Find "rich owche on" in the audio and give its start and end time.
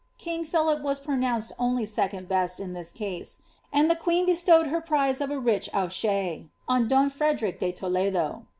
5.37-6.87